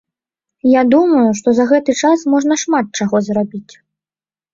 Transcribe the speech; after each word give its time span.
Я 0.67 0.81
думаю, 0.93 1.25
што 1.39 1.53
за 1.59 1.65
гэты 1.71 1.95
час 2.07 2.23
можна 2.35 2.57
шмат 2.63 2.85
чаго 3.03 3.21
зрабіць. 3.29 3.73